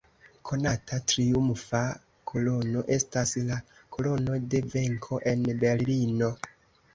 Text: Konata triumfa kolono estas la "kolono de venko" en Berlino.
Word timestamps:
Konata 0.49 0.95
triumfa 1.09 1.81
kolono 2.31 2.81
estas 2.95 3.35
la 3.51 3.59
"kolono 3.97 4.41
de 4.55 4.63
venko" 4.73 5.21
en 5.35 5.47
Berlino. 5.67 6.33